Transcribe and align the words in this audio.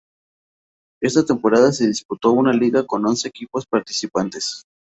Esta 0.99 1.23
temporada 1.23 1.71
se 1.71 1.85
disputó 1.85 2.31
una 2.31 2.53
liga 2.53 2.87
con 2.87 3.05
once 3.05 3.27
equipos 3.27 3.67
participantes. 3.67 4.63